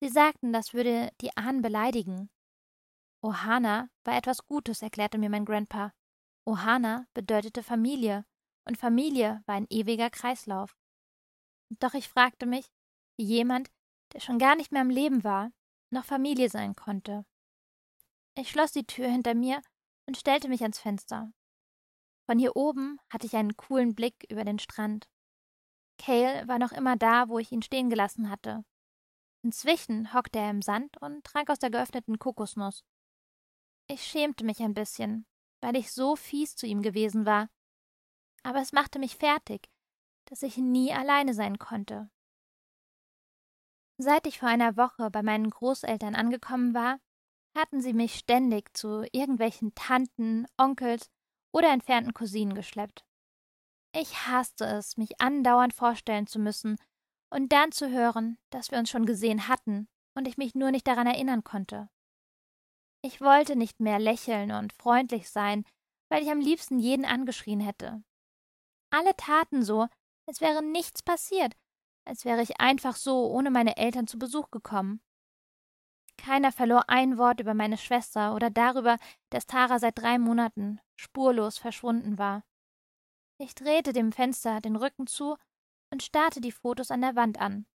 Sie 0.00 0.08
sagten, 0.08 0.52
das 0.52 0.74
würde 0.74 1.10
die 1.20 1.36
Ahnen 1.36 1.62
beleidigen. 1.62 2.30
Ohana 3.22 3.88
war 4.04 4.16
etwas 4.16 4.46
Gutes, 4.46 4.82
erklärte 4.82 5.18
mir 5.18 5.30
mein 5.30 5.44
Grandpa. 5.44 5.92
Ohana 6.44 7.06
bedeutete 7.14 7.62
Familie, 7.62 8.26
und 8.66 8.76
Familie 8.76 9.42
war 9.46 9.54
ein 9.54 9.66
ewiger 9.70 10.10
Kreislauf. 10.10 10.76
Doch 11.70 11.94
ich 11.94 12.08
fragte 12.08 12.46
mich, 12.46 12.70
wie 13.16 13.24
jemand, 13.24 13.70
der 14.12 14.20
schon 14.20 14.38
gar 14.38 14.56
nicht 14.56 14.72
mehr 14.72 14.82
am 14.82 14.90
Leben 14.90 15.24
war, 15.24 15.50
noch 15.90 16.04
Familie 16.04 16.48
sein 16.48 16.76
konnte. 16.76 17.24
Ich 18.36 18.50
schloss 18.50 18.72
die 18.72 18.86
Tür 18.86 19.08
hinter 19.08 19.34
mir 19.34 19.62
und 20.06 20.16
stellte 20.16 20.48
mich 20.48 20.62
ans 20.62 20.78
Fenster. 20.78 21.32
Von 22.26 22.38
hier 22.38 22.56
oben 22.56 22.98
hatte 23.10 23.26
ich 23.26 23.36
einen 23.36 23.56
coolen 23.56 23.94
Blick 23.94 24.26
über 24.28 24.44
den 24.44 24.58
Strand. 24.58 25.08
Cale 25.98 26.46
war 26.48 26.58
noch 26.58 26.72
immer 26.72 26.96
da, 26.96 27.28
wo 27.28 27.38
ich 27.38 27.52
ihn 27.52 27.62
stehen 27.62 27.90
gelassen 27.90 28.30
hatte. 28.30 28.64
Inzwischen 29.42 30.14
hockte 30.14 30.38
er 30.38 30.50
im 30.50 30.62
Sand 30.62 30.96
und 31.00 31.22
trank 31.24 31.50
aus 31.50 31.58
der 31.58 31.70
geöffneten 31.70 32.18
Kokosnuss. 32.18 32.82
Ich 33.86 34.02
schämte 34.02 34.44
mich 34.44 34.60
ein 34.60 34.74
bisschen, 34.74 35.26
weil 35.60 35.76
ich 35.76 35.92
so 35.92 36.16
fies 36.16 36.56
zu 36.56 36.66
ihm 36.66 36.82
gewesen 36.82 37.26
war. 37.26 37.50
Aber 38.42 38.60
es 38.60 38.72
machte 38.72 38.98
mich 38.98 39.16
fertig, 39.16 39.70
dass 40.26 40.42
ich 40.42 40.56
nie 40.56 40.92
alleine 40.92 41.34
sein 41.34 41.58
konnte. 41.58 42.10
Seit 43.98 44.26
ich 44.26 44.40
vor 44.40 44.48
einer 44.48 44.76
Woche 44.76 45.10
bei 45.10 45.22
meinen 45.22 45.50
Großeltern 45.50 46.14
angekommen 46.14 46.74
war, 46.74 46.98
hatten 47.56 47.80
sie 47.80 47.92
mich 47.92 48.16
ständig 48.16 48.76
zu 48.76 49.06
irgendwelchen 49.12 49.74
Tanten, 49.74 50.46
Onkels 50.56 51.10
oder 51.52 51.72
entfernten 51.72 52.12
Cousinen 52.12 52.54
geschleppt. 52.54 53.04
Ich 53.94 54.26
hasste 54.26 54.64
es, 54.64 54.96
mich 54.96 55.20
andauernd 55.20 55.72
vorstellen 55.72 56.26
zu 56.26 56.40
müssen 56.40 56.76
und 57.30 57.52
dann 57.52 57.70
zu 57.70 57.90
hören, 57.90 58.38
dass 58.50 58.72
wir 58.72 58.78
uns 58.78 58.90
schon 58.90 59.06
gesehen 59.06 59.46
hatten 59.46 59.88
und 60.16 60.26
ich 60.26 60.36
mich 60.36 60.56
nur 60.56 60.72
nicht 60.72 60.86
daran 60.86 61.06
erinnern 61.06 61.44
konnte. 61.44 61.88
Ich 63.02 63.20
wollte 63.20 63.54
nicht 63.54 63.80
mehr 63.80 64.00
lächeln 64.00 64.50
und 64.50 64.72
freundlich 64.72 65.30
sein, 65.30 65.64
weil 66.08 66.22
ich 66.22 66.30
am 66.30 66.40
liebsten 66.40 66.78
jeden 66.78 67.04
angeschrien 67.04 67.60
hätte. 67.60 68.02
Alle 68.90 69.14
taten 69.16 69.62
so, 69.62 69.86
als 70.26 70.40
wäre 70.40 70.62
nichts 70.62 71.02
passiert, 71.02 71.54
als 72.04 72.24
wäre 72.24 72.42
ich 72.42 72.60
einfach 72.60 72.96
so 72.96 73.30
ohne 73.30 73.50
meine 73.50 73.76
Eltern 73.76 74.06
zu 74.06 74.18
Besuch 74.18 74.50
gekommen. 74.50 75.00
Keiner 76.16 76.52
verlor 76.52 76.84
ein 76.88 77.18
Wort 77.18 77.40
über 77.40 77.54
meine 77.54 77.76
Schwester 77.76 78.34
oder 78.34 78.50
darüber, 78.50 78.98
dass 79.30 79.46
Tara 79.46 79.78
seit 79.78 79.98
drei 79.98 80.18
Monaten 80.18 80.80
spurlos 80.96 81.58
verschwunden 81.58 82.18
war. 82.18 82.44
Ich 83.38 83.54
drehte 83.54 83.92
dem 83.92 84.12
Fenster 84.12 84.60
den 84.60 84.76
Rücken 84.76 85.06
zu 85.06 85.36
und 85.90 86.02
starrte 86.02 86.40
die 86.40 86.52
Fotos 86.52 86.90
an 86.90 87.00
der 87.00 87.16
Wand 87.16 87.40
an. 87.40 87.66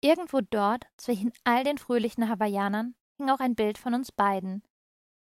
Irgendwo 0.00 0.40
dort, 0.40 0.86
zwischen 0.96 1.32
all 1.44 1.64
den 1.64 1.78
fröhlichen 1.78 2.28
Hawaiianern, 2.28 2.94
hing 3.16 3.30
auch 3.30 3.40
ein 3.40 3.54
Bild 3.54 3.78
von 3.78 3.94
uns 3.94 4.12
beiden. 4.12 4.62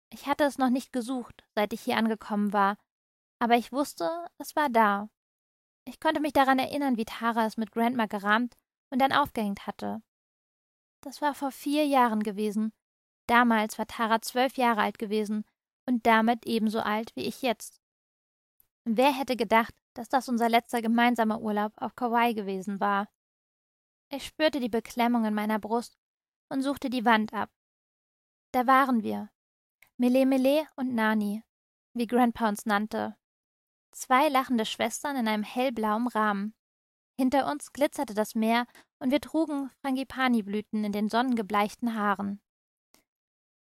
Ich 0.09 0.27
hatte 0.27 0.43
es 0.43 0.57
noch 0.57 0.69
nicht 0.69 0.93
gesucht, 0.93 1.45
seit 1.55 1.73
ich 1.73 1.81
hier 1.81 1.97
angekommen 1.97 2.53
war, 2.53 2.77
aber 3.39 3.55
ich 3.55 3.71
wusste, 3.71 4.27
es 4.37 4.55
war 4.55 4.69
da. 4.69 5.09
Ich 5.87 6.01
konnte 6.01 6.19
mich 6.19 6.33
daran 6.33 6.59
erinnern, 6.59 6.97
wie 6.97 7.05
Tara 7.05 7.45
es 7.45 7.55
mit 7.55 7.71
Grandma 7.71 8.07
gerahmt 8.07 8.57
und 8.89 8.99
dann 8.99 9.13
aufgehängt 9.13 9.67
hatte. 9.67 10.01
Das 10.99 11.21
war 11.21 11.33
vor 11.33 11.51
vier 11.51 11.85
Jahren 11.85 12.23
gewesen. 12.23 12.73
Damals 13.25 13.77
war 13.77 13.87
Tara 13.87 14.21
zwölf 14.21 14.57
Jahre 14.57 14.81
alt 14.81 14.99
gewesen 14.99 15.45
und 15.85 16.05
damit 16.05 16.45
ebenso 16.45 16.81
alt 16.81 17.15
wie 17.15 17.21
ich 17.21 17.41
jetzt. 17.41 17.79
Wer 18.83 19.13
hätte 19.13 19.37
gedacht, 19.37 19.73
dass 19.93 20.09
das 20.09 20.27
unser 20.27 20.49
letzter 20.49 20.81
gemeinsamer 20.81 21.39
Urlaub 21.39 21.71
auf 21.77 21.95
Kauai 21.95 22.33
gewesen 22.33 22.81
war? 22.81 23.07
Ich 24.09 24.25
spürte 24.25 24.59
die 24.59 24.69
Beklemmung 24.69 25.23
in 25.23 25.33
meiner 25.33 25.59
Brust 25.59 25.97
und 26.49 26.63
suchte 26.63 26.89
die 26.89 27.05
Wand 27.05 27.33
ab. 27.33 27.49
Da 28.51 28.67
waren 28.67 29.03
wir. 29.03 29.29
Mele 29.95 30.25
Mele 30.25 30.67
und 30.75 30.93
Nani, 30.93 31.43
wie 31.93 32.07
Grandpa 32.07 32.49
uns 32.49 32.65
nannte. 32.65 33.15
Zwei 33.97 34.29
lachende 34.29 34.67
Schwestern 34.67 35.15
in 35.15 35.27
einem 35.27 35.41
hellblauen 35.41 36.07
Rahmen. 36.07 36.53
Hinter 37.19 37.51
uns 37.51 37.73
glitzerte 37.73 38.13
das 38.13 38.35
Meer 38.35 38.67
und 38.99 39.09
wir 39.09 39.19
trugen 39.19 39.71
Frangipani-Blüten 39.81 40.83
in 40.83 40.91
den 40.91 41.09
sonnengebleichten 41.09 41.95
Haaren. 41.95 42.39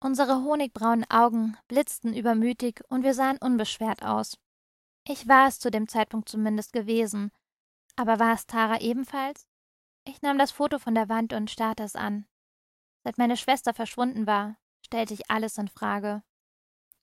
Unsere 0.00 0.42
honigbraunen 0.42 1.08
Augen 1.08 1.56
blitzten 1.68 2.14
übermütig 2.14 2.82
und 2.88 3.04
wir 3.04 3.14
sahen 3.14 3.38
unbeschwert 3.38 4.02
aus. 4.02 4.36
Ich 5.06 5.28
war 5.28 5.46
es 5.46 5.60
zu 5.60 5.70
dem 5.70 5.86
Zeitpunkt 5.86 6.28
zumindest 6.28 6.72
gewesen. 6.72 7.30
Aber 7.94 8.18
war 8.18 8.34
es 8.34 8.48
Tara 8.48 8.80
ebenfalls? 8.80 9.46
Ich 10.04 10.20
nahm 10.20 10.36
das 10.36 10.50
Foto 10.50 10.80
von 10.80 10.96
der 10.96 11.08
Wand 11.08 11.32
und 11.32 11.48
starrte 11.48 11.84
es 11.84 11.94
an. 11.94 12.26
Seit 13.04 13.18
meine 13.18 13.36
Schwester 13.36 13.72
verschwunden 13.72 14.26
war, 14.26 14.56
stellte 14.84 15.14
ich 15.14 15.30
alles 15.30 15.58
in 15.58 15.68
Frage. 15.68 16.24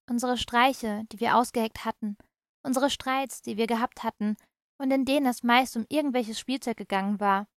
Unsere 0.10 0.38
Streiche, 0.38 1.06
die 1.14 1.22
wir 1.22 1.38
ausgeheckt 1.38 1.86
hatten, 1.86 2.18
unsere 2.66 2.90
Streits, 2.90 3.42
die 3.42 3.58
wir 3.58 3.68
gehabt 3.68 4.04
hatten 4.04 4.36
und 4.78 4.92
in 4.92 5.06
denen 5.06 5.26
es 5.28 5.44
meist 5.44 5.78
um 5.78 5.86
irgendwelches 5.88 6.40
Spielzeug 6.40 6.78
gegangen 6.78 7.20
war, 7.20 7.48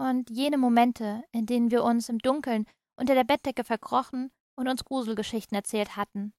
und 0.00 0.30
jene 0.30 0.56
Momente, 0.56 1.22
in 1.30 1.44
denen 1.44 1.70
wir 1.70 1.84
uns 1.84 2.08
im 2.08 2.18
Dunkeln 2.18 2.66
unter 2.96 3.14
der 3.14 3.24
Bettdecke 3.24 3.64
verkrochen 3.64 4.32
und 4.56 4.66
uns 4.66 4.84
Gruselgeschichten 4.84 5.54
erzählt 5.54 5.94
hatten. 5.96 6.32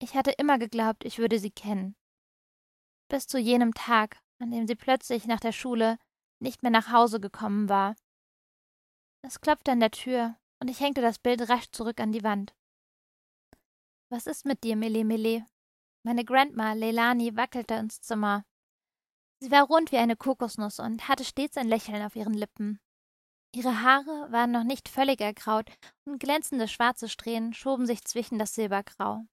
Ich 0.00 0.14
hatte 0.14 0.30
immer 0.32 0.58
geglaubt, 0.58 1.04
ich 1.04 1.18
würde 1.18 1.38
sie 1.38 1.50
kennen. 1.50 1.96
Bis 3.08 3.26
zu 3.26 3.38
jenem 3.38 3.74
Tag, 3.74 4.22
an 4.38 4.50
dem 4.50 4.66
sie 4.66 4.74
plötzlich 4.74 5.26
nach 5.26 5.40
der 5.40 5.52
Schule 5.52 5.98
nicht 6.40 6.62
mehr 6.62 6.72
nach 6.72 6.90
Hause 6.90 7.20
gekommen 7.20 7.68
war. 7.68 7.94
Es 9.22 9.40
klopfte 9.40 9.72
an 9.72 9.80
der 9.80 9.90
Tür 9.90 10.36
und 10.60 10.68
ich 10.68 10.80
hängte 10.80 11.02
das 11.02 11.18
Bild 11.18 11.48
rasch 11.48 11.70
zurück 11.72 12.00
an 12.00 12.12
die 12.12 12.22
Wand. 12.24 12.54
Was 14.10 14.26
ist 14.26 14.46
mit 14.46 14.64
dir, 14.64 14.76
Mele 14.76 15.04
Mele? 15.04 15.46
Meine 16.06 16.24
Grandma 16.24 16.72
Leilani 16.74 17.36
wackelte 17.36 17.74
ins 17.74 18.00
Zimmer. 18.00 18.44
Sie 19.40 19.50
war 19.50 19.64
rund 19.64 19.90
wie 19.90 19.96
eine 19.96 20.14
Kokosnuss 20.14 20.78
und 20.78 21.08
hatte 21.08 21.24
stets 21.24 21.56
ein 21.56 21.66
Lächeln 21.66 22.00
auf 22.00 22.14
ihren 22.14 22.32
Lippen. 22.32 22.78
Ihre 23.52 23.82
Haare 23.82 24.30
waren 24.30 24.52
noch 24.52 24.62
nicht 24.62 24.88
völlig 24.88 25.20
ergraut 25.20 25.68
und 26.04 26.20
glänzende 26.20 26.68
schwarze 26.68 27.08
Strähnen 27.08 27.54
schoben 27.54 27.86
sich 27.86 28.04
zwischen 28.04 28.38
das 28.38 28.54
Silbergrau. 28.54 29.24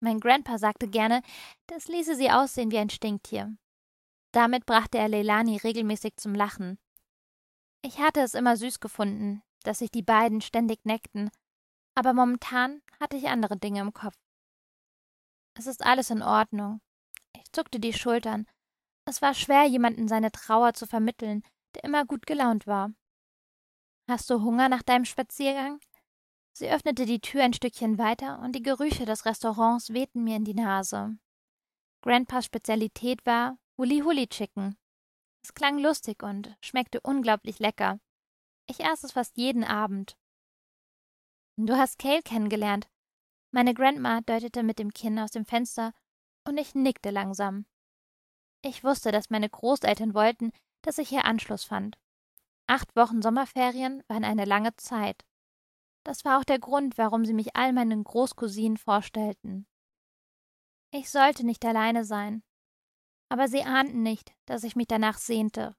Mein 0.00 0.18
Grandpa 0.18 0.56
sagte 0.56 0.88
gerne, 0.88 1.20
das 1.66 1.88
ließe 1.88 2.16
sie 2.16 2.30
aussehen 2.30 2.70
wie 2.70 2.78
ein 2.78 2.88
Stinktier. 2.88 3.54
Damit 4.32 4.64
brachte 4.64 4.96
er 4.96 5.10
Leilani 5.10 5.58
regelmäßig 5.58 6.16
zum 6.16 6.34
Lachen. 6.34 6.78
Ich 7.82 7.98
hatte 7.98 8.20
es 8.20 8.32
immer 8.32 8.56
süß 8.56 8.80
gefunden, 8.80 9.42
dass 9.62 9.80
sich 9.80 9.90
die 9.90 10.02
beiden 10.02 10.40
ständig 10.40 10.86
neckten, 10.86 11.30
aber 11.94 12.14
momentan 12.14 12.80
hatte 12.98 13.18
ich 13.18 13.28
andere 13.28 13.58
Dinge 13.58 13.82
im 13.82 13.92
Kopf. 13.92 14.16
Es 15.58 15.66
ist 15.66 15.84
alles 15.84 16.10
in 16.10 16.22
Ordnung. 16.22 16.80
Ich 17.34 17.50
zuckte 17.52 17.80
die 17.80 17.92
Schultern 17.92 18.46
es 19.08 19.22
war 19.22 19.32
schwer, 19.32 19.64
jemanden 19.64 20.06
seine 20.06 20.30
Trauer 20.30 20.74
zu 20.74 20.86
vermitteln, 20.86 21.42
der 21.74 21.84
immer 21.84 22.04
gut 22.04 22.26
gelaunt 22.26 22.66
war. 22.66 22.92
Hast 24.06 24.28
du 24.28 24.42
Hunger 24.42 24.68
nach 24.68 24.82
deinem 24.82 25.06
Spaziergang? 25.06 25.80
Sie 26.52 26.68
öffnete 26.68 27.06
die 27.06 27.20
Tür 27.20 27.42
ein 27.42 27.54
Stückchen 27.54 27.96
weiter 27.96 28.38
und 28.40 28.52
die 28.52 28.62
Gerüche 28.62 29.06
des 29.06 29.24
Restaurants 29.24 29.94
wehten 29.94 30.24
mir 30.24 30.36
in 30.36 30.44
die 30.44 30.52
Nase. 30.52 31.16
Grandpas 32.02 32.44
Spezialität 32.44 33.24
war 33.24 33.56
Huli 33.78 34.00
Huli 34.00 34.26
Chicken. 34.26 34.76
Es 35.42 35.54
klang 35.54 35.78
lustig 35.78 36.22
und 36.22 36.54
schmeckte 36.60 37.00
unglaublich 37.00 37.60
lecker. 37.60 37.98
Ich 38.66 38.84
aß 38.84 39.04
es 39.04 39.12
fast 39.12 39.38
jeden 39.38 39.64
Abend. 39.64 40.18
Du 41.56 41.76
hast 41.76 41.98
Kale 41.98 42.22
kennengelernt. 42.22 42.88
Meine 43.50 43.74
Grandma 43.74 44.20
deutete 44.20 44.62
mit 44.62 44.78
dem 44.78 44.92
Kinn 44.92 45.18
aus 45.18 45.30
dem 45.30 45.44
Fenster 45.44 45.92
und 46.46 46.58
ich 46.58 46.74
nickte 46.74 47.10
langsam. 47.10 47.66
Ich 48.62 48.84
wusste, 48.84 49.12
dass 49.12 49.30
meine 49.30 49.48
Großeltern 49.48 50.14
wollten, 50.14 50.52
dass 50.82 50.98
ich 50.98 51.08
hier 51.08 51.24
Anschluss 51.24 51.64
fand. 51.64 51.98
Acht 52.66 52.94
Wochen 52.96 53.22
Sommerferien 53.22 54.02
waren 54.08 54.24
eine 54.24 54.44
lange 54.44 54.76
Zeit. 54.76 55.24
Das 56.04 56.24
war 56.24 56.38
auch 56.38 56.44
der 56.44 56.58
Grund, 56.58 56.98
warum 56.98 57.24
sie 57.24 57.34
mich 57.34 57.56
all 57.56 57.72
meinen 57.72 58.04
Großcousinen 58.04 58.76
vorstellten. 58.76 59.66
Ich 60.90 61.10
sollte 61.10 61.44
nicht 61.44 61.64
alleine 61.64 62.04
sein. 62.04 62.42
Aber 63.30 63.48
sie 63.48 63.62
ahnten 63.62 64.02
nicht, 64.02 64.34
dass 64.46 64.64
ich 64.64 64.76
mich 64.76 64.86
danach 64.86 65.18
sehnte. 65.18 65.76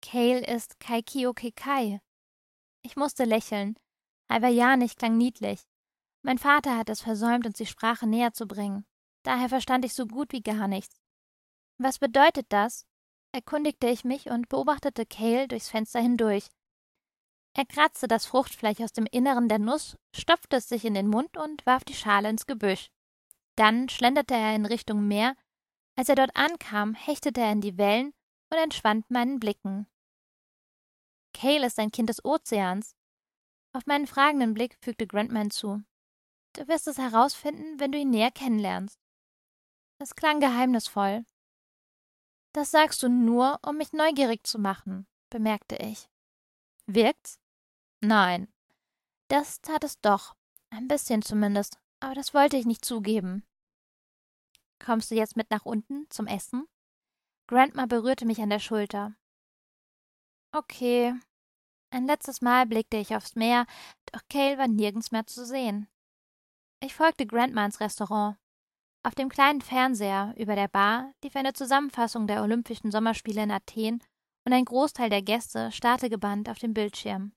Kale 0.00 0.46
ist 0.46 0.78
Kaikio 0.78 1.34
Kekai. 1.34 2.00
Ich 2.82 2.96
musste 2.96 3.24
lächeln. 3.24 3.76
Hawaiianisch 4.30 4.94
klang 4.94 5.16
niedlich. 5.16 5.66
Mein 6.26 6.38
Vater 6.38 6.76
hat 6.76 6.90
es 6.90 7.02
versäumt, 7.02 7.46
uns 7.46 7.56
die 7.56 7.66
Sprache 7.66 8.04
näher 8.04 8.32
zu 8.32 8.48
bringen. 8.48 8.84
Daher 9.22 9.48
verstand 9.48 9.84
ich 9.84 9.94
so 9.94 10.06
gut 10.06 10.32
wie 10.32 10.42
gar 10.42 10.66
nichts. 10.66 11.00
Was 11.78 12.00
bedeutet 12.00 12.46
das? 12.48 12.84
erkundigte 13.30 13.86
ich 13.86 14.02
mich 14.02 14.28
und 14.28 14.48
beobachtete 14.48 15.06
Cale 15.06 15.46
durchs 15.46 15.68
Fenster 15.68 16.00
hindurch. 16.00 16.48
Er 17.56 17.64
kratzte 17.64 18.08
das 18.08 18.26
Fruchtfleisch 18.26 18.80
aus 18.80 18.92
dem 18.92 19.06
Inneren 19.06 19.48
der 19.48 19.60
Nuss, 19.60 19.96
stopfte 20.12 20.56
es 20.56 20.68
sich 20.68 20.84
in 20.84 20.94
den 20.94 21.06
Mund 21.06 21.36
und 21.36 21.64
warf 21.64 21.84
die 21.84 21.94
Schale 21.94 22.28
ins 22.28 22.46
Gebüsch. 22.46 22.90
Dann 23.54 23.88
schlenderte 23.88 24.34
er 24.34 24.56
in 24.56 24.66
Richtung 24.66 25.06
Meer. 25.06 25.36
Als 25.94 26.08
er 26.08 26.16
dort 26.16 26.34
ankam, 26.34 26.94
hechtete 26.94 27.40
er 27.40 27.52
in 27.52 27.60
die 27.60 27.78
Wellen 27.78 28.12
und 28.50 28.58
entschwand 28.58 29.08
meinen 29.12 29.38
Blicken. 29.38 29.86
Cale 31.32 31.66
ist 31.66 31.78
ein 31.78 31.92
Kind 31.92 32.08
des 32.08 32.24
Ozeans. 32.24 32.96
Auf 33.72 33.86
meinen 33.86 34.08
fragenden 34.08 34.54
Blick 34.54 34.76
fügte 34.82 35.06
Grantman 35.06 35.52
zu. 35.52 35.84
Du 36.56 36.66
wirst 36.68 36.88
es 36.88 36.98
herausfinden, 36.98 37.78
wenn 37.78 37.92
du 37.92 37.98
ihn 37.98 38.10
näher 38.10 38.30
kennenlernst. 38.30 38.98
Es 39.98 40.14
klang 40.14 40.40
geheimnisvoll, 40.40 41.24
das 42.56 42.70
sagst 42.70 43.02
du 43.02 43.10
nur, 43.10 43.58
um 43.60 43.76
mich 43.76 43.92
neugierig 43.92 44.46
zu 44.46 44.58
machen, 44.58 45.06
bemerkte 45.28 45.76
ich. 45.76 46.08
Wirkt's? 46.86 47.38
Nein. 48.00 48.50
Das 49.28 49.60
tat 49.60 49.84
es 49.84 50.00
doch. 50.00 50.34
Ein 50.70 50.88
bisschen 50.88 51.20
zumindest, 51.20 51.78
aber 52.00 52.14
das 52.14 52.32
wollte 52.32 52.56
ich 52.56 52.64
nicht 52.64 52.82
zugeben. 52.82 53.44
Kommst 54.82 55.10
du 55.10 55.16
jetzt 55.16 55.36
mit 55.36 55.50
nach 55.50 55.66
unten 55.66 56.08
zum 56.08 56.26
Essen? 56.26 56.66
Grandma 57.46 57.84
berührte 57.84 58.24
mich 58.24 58.40
an 58.40 58.48
der 58.48 58.58
Schulter. 58.58 59.14
Okay. 60.52 61.12
Ein 61.90 62.06
letztes 62.06 62.40
Mal 62.40 62.64
blickte 62.64 62.96
ich 62.96 63.14
aufs 63.14 63.34
Meer, 63.34 63.66
doch 64.06 64.22
Cale 64.30 64.56
war 64.56 64.66
nirgends 64.66 65.10
mehr 65.10 65.26
zu 65.26 65.44
sehen. 65.44 65.88
Ich 66.80 66.94
folgte 66.94 67.26
Grandma 67.26 67.64
ins 67.64 67.80
Restaurant. 67.80 68.36
Auf 69.02 69.14
dem 69.14 69.28
kleinen 69.28 69.62
Fernseher 69.62 70.34
über 70.36 70.56
der 70.56 70.68
Bar 70.68 71.12
lief 71.22 71.36
eine 71.36 71.52
Zusammenfassung 71.52 72.26
der 72.26 72.42
Olympischen 72.42 72.90
Sommerspiele 72.90 73.42
in 73.42 73.50
Athen 73.50 74.02
und 74.44 74.52
ein 74.52 74.64
Großteil 74.64 75.08
der 75.08 75.22
Gäste 75.22 75.72
starrte 75.72 76.10
gebannt 76.10 76.48
auf 76.48 76.58
dem 76.58 76.74
Bildschirm. 76.74 77.32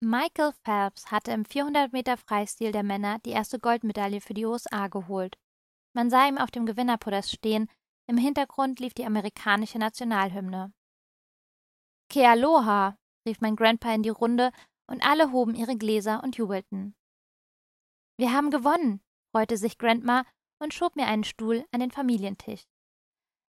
Michael 0.00 0.52
Phelps 0.62 1.10
hatte 1.10 1.30
im 1.30 1.44
400 1.44 1.92
Meter 1.92 2.16
Freistil 2.16 2.72
der 2.72 2.82
Männer 2.82 3.18
die 3.20 3.30
erste 3.30 3.58
Goldmedaille 3.58 4.20
für 4.20 4.34
die 4.34 4.44
USA 4.44 4.88
geholt. 4.88 5.38
Man 5.94 6.10
sah 6.10 6.26
ihn 6.28 6.38
auf 6.38 6.50
dem 6.50 6.66
Gewinnerpodest 6.66 7.32
stehen, 7.32 7.70
im 8.06 8.18
Hintergrund 8.18 8.80
lief 8.80 8.92
die 8.92 9.06
amerikanische 9.06 9.78
Nationalhymne. 9.78 10.74
Ke 12.10 12.28
aloha, 12.28 12.98
rief 13.26 13.40
mein 13.40 13.56
Grandpa 13.56 13.94
in 13.94 14.02
die 14.02 14.10
Runde, 14.10 14.50
und 14.86 15.06
alle 15.06 15.32
hoben 15.32 15.54
ihre 15.54 15.76
Gläser 15.76 16.22
und 16.22 16.36
jubelten. 16.36 16.94
Wir 18.16 18.32
haben 18.32 18.50
gewonnen, 18.50 19.00
freute 19.32 19.56
sich 19.56 19.76
Grandma 19.76 20.24
und 20.60 20.72
schob 20.72 20.94
mir 20.94 21.06
einen 21.06 21.24
Stuhl 21.24 21.64
an 21.72 21.80
den 21.80 21.90
Familientisch. 21.90 22.62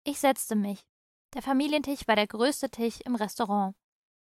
Ich 0.06 0.20
setzte 0.20 0.56
mich. 0.56 0.88
Der 1.34 1.42
Familientisch 1.42 2.08
war 2.08 2.16
der 2.16 2.28
größte 2.28 2.70
Tisch 2.70 3.02
im 3.02 3.16
Restaurant. 3.16 3.76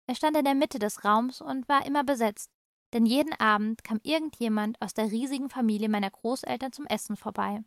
Er 0.07 0.15
stand 0.15 0.37
in 0.37 0.45
der 0.45 0.55
Mitte 0.55 0.79
des 0.79 1.03
Raums 1.03 1.41
und 1.41 1.67
war 1.67 1.85
immer 1.85 2.05
besetzt, 2.05 2.49
denn 2.93 3.05
jeden 3.05 3.33
Abend 3.33 3.83
kam 3.83 3.99
irgendjemand 4.03 4.81
aus 4.81 4.93
der 4.93 5.11
riesigen 5.11 5.49
Familie 5.49 5.89
meiner 5.89 6.11
Großeltern 6.11 6.71
zum 6.71 6.85
Essen 6.85 7.17
vorbei. 7.17 7.61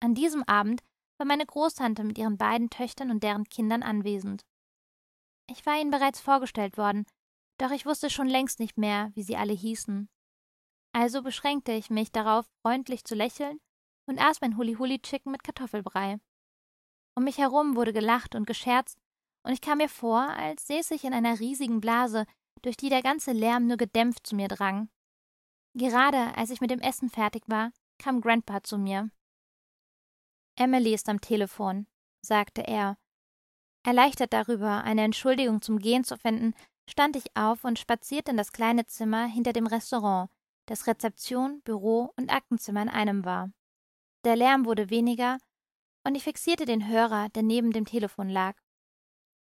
An 0.00 0.14
diesem 0.14 0.42
Abend 0.44 0.82
war 1.18 1.26
meine 1.26 1.44
Großtante 1.44 2.04
mit 2.04 2.16
ihren 2.16 2.38
beiden 2.38 2.70
Töchtern 2.70 3.10
und 3.10 3.22
deren 3.22 3.44
Kindern 3.44 3.82
anwesend. 3.82 4.46
Ich 5.50 5.66
war 5.66 5.78
ihnen 5.78 5.90
bereits 5.90 6.20
vorgestellt 6.20 6.78
worden, 6.78 7.04
doch 7.58 7.70
ich 7.70 7.84
wusste 7.84 8.08
schon 8.08 8.26
längst 8.26 8.58
nicht 8.58 8.78
mehr, 8.78 9.12
wie 9.14 9.22
sie 9.22 9.36
alle 9.36 9.52
hießen. 9.52 10.08
Also 10.94 11.22
beschränkte 11.22 11.72
ich 11.72 11.90
mich 11.90 12.12
darauf, 12.12 12.46
freundlich 12.62 13.04
zu 13.04 13.16
lächeln 13.16 13.60
und 14.06 14.20
aß 14.20 14.40
mein 14.40 14.56
Huli-Huli-Chicken 14.56 15.32
mit 15.32 15.42
Kartoffelbrei. 15.42 16.20
Um 17.16 17.24
mich 17.24 17.38
herum 17.38 17.74
wurde 17.74 17.92
gelacht 17.92 18.34
und 18.34 18.46
gescherzt, 18.46 18.98
und 19.42 19.52
ich 19.52 19.60
kam 19.60 19.78
mir 19.78 19.88
vor, 19.88 20.20
als 20.20 20.66
säße 20.68 20.94
ich 20.94 21.04
in 21.04 21.12
einer 21.12 21.40
riesigen 21.40 21.80
Blase, 21.80 22.26
durch 22.62 22.76
die 22.76 22.88
der 22.88 23.02
ganze 23.02 23.32
Lärm 23.32 23.66
nur 23.66 23.76
gedämpft 23.76 24.26
zu 24.26 24.36
mir 24.36 24.48
drang. 24.48 24.88
Gerade 25.74 26.36
als 26.36 26.50
ich 26.50 26.60
mit 26.60 26.70
dem 26.70 26.80
Essen 26.80 27.10
fertig 27.10 27.42
war, 27.48 27.72
kam 27.98 28.20
Grandpa 28.20 28.62
zu 28.62 28.78
mir. 28.78 29.10
Emily 30.56 30.94
ist 30.94 31.08
am 31.08 31.20
Telefon, 31.20 31.88
sagte 32.24 32.62
er. 32.62 32.96
Erleichtert 33.84 34.32
darüber, 34.32 34.84
eine 34.84 35.02
Entschuldigung 35.02 35.60
zum 35.60 35.78
Gehen 35.80 36.04
zu 36.04 36.16
finden, 36.16 36.54
stand 36.88 37.16
ich 37.16 37.36
auf 37.36 37.64
und 37.64 37.78
spazierte 37.78 38.30
in 38.30 38.36
das 38.36 38.52
kleine 38.52 38.86
Zimmer 38.86 39.26
hinter 39.26 39.52
dem 39.52 39.66
Restaurant, 39.66 40.30
das 40.66 40.86
Rezeption, 40.86 41.60
Büro 41.62 42.12
und 42.16 42.30
Aktenzimmer 42.30 42.82
in 42.82 42.88
einem 42.88 43.24
war. 43.24 43.50
Der 44.24 44.36
Lärm 44.36 44.64
wurde 44.64 44.90
weniger, 44.90 45.38
und 46.04 46.14
ich 46.14 46.24
fixierte 46.24 46.66
den 46.66 46.86
Hörer, 46.88 47.28
der 47.30 47.42
neben 47.42 47.72
dem 47.72 47.86
Telefon 47.86 48.28
lag. 48.28 48.56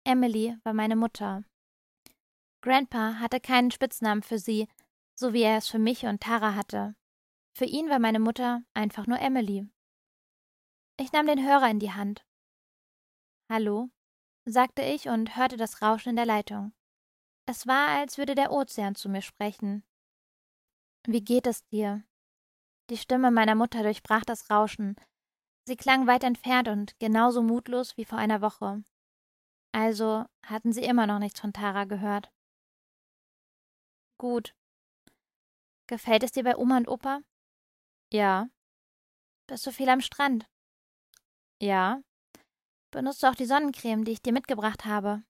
Emily 0.05 0.57
war 0.63 0.75
meine 0.75 0.97
Mutter. 0.97 1.43
Grandpa 2.61 3.15
hatte 3.15 3.41
keinen 3.41 3.71
Spitznamen 3.71 4.23
für 4.23 4.39
sie, 4.39 4.69
so 5.15 5.33
wie 5.33 5.43
er 5.43 5.59
es 5.59 5.69
für 5.69 5.79
mich 5.79 6.07
und 6.07 6.23
Tara 6.23 6.55
hatte. 6.55 6.95
Für 7.57 7.67
ihn 7.67 7.89
war 7.89 7.99
meine 7.99 8.21
Mutter 8.21 8.63
einfach 8.75 9.07
nur 9.07 9.21
Emily. 9.21 9.69
Ich 10.99 11.13
nahm 11.13 11.27
den 11.27 11.45
Hörer 11.45 11.71
in 11.71 11.79
die 11.79 11.93
Hand. 11.93 12.25
Hallo, 13.51 13.91
sagte 14.45 14.83
ich 14.83 15.09
und 15.09 15.37
hörte 15.37 15.57
das 15.57 15.83
Rauschen 15.83 16.11
in 16.11 16.17
der 16.17 16.27
Leitung. 16.27 16.73
Es 17.47 17.67
war, 17.67 17.89
als 17.89 18.19
würde 18.19 18.35
der 18.35 18.53
Ozean 18.53 18.95
zu 18.95 19.09
mir 19.09 19.23
sprechen. 19.23 19.85
Wie 21.07 21.23
geht 21.23 21.47
es 21.47 21.65
dir? 21.67 22.03
Die 22.91 22.97
Stimme 22.97 23.31
meiner 23.31 23.55
Mutter 23.55 23.83
durchbrach 23.83 24.25
das 24.25 24.51
Rauschen. 24.51 24.97
Sie 25.67 25.77
klang 25.77 26.07
weit 26.07 26.25
entfernt 26.25 26.69
und 26.69 26.99
genauso 26.99 27.43
mutlos 27.43 27.97
wie 27.97 28.05
vor 28.05 28.19
einer 28.19 28.41
Woche. 28.41 28.83
Also 29.73 30.25
hatten 30.45 30.73
sie 30.73 30.83
immer 30.83 31.07
noch 31.07 31.19
nichts 31.19 31.41
von 31.41 31.53
Tara 31.53 31.85
gehört. 31.85 32.31
Gut. 34.19 34.55
Gefällt 35.87 36.23
es 36.23 36.33
dir 36.33 36.45
bei 36.45 36.57
Oma 36.57 36.79
und 36.79 36.89
Opa? 36.89 37.21
Ja. 38.13 38.49
Bist 39.47 39.67
du 39.67 39.73
viel 39.73 39.89
am 39.89 40.01
Strand? 40.01 40.47
Ja. 41.61 42.03
Benutzt 42.91 43.23
du 43.23 43.27
auch 43.27 43.35
die 43.35 43.47
Sonnencreme, 43.47 44.05
die 44.05 44.13
ich 44.13 44.23
dir 44.23 44.33
mitgebracht 44.33 44.85
habe? 44.85 45.25